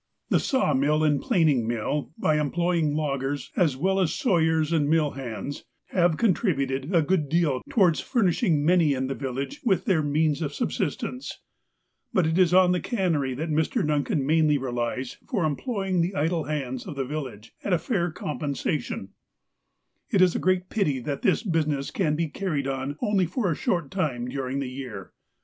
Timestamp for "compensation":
18.09-19.09